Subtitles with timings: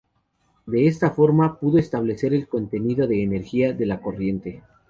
[0.65, 4.63] De esta forma pudo establecer el contenido de energía de la corriente".